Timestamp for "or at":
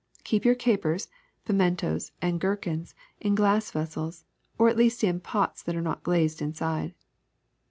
4.57-4.75